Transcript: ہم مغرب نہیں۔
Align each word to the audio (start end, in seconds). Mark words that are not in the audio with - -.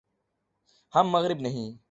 ہم 0.93 1.07
مغرب 1.07 1.39
نہیں۔ 1.39 1.71